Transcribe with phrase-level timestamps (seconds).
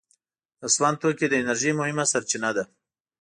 [0.59, 2.63] د سون توکي د انرژۍ مهمه سرچینه ده.